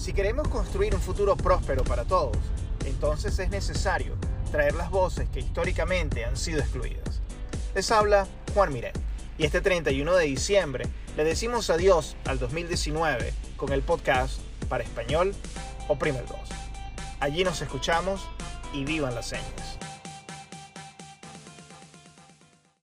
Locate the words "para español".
14.70-15.34